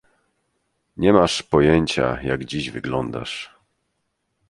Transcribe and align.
Nie 0.97 1.13
masz 1.13 1.43
pojęcia, 1.43 2.21
jak 2.21 2.45
dziś 2.45 2.69
wyglądasz. 2.69 3.53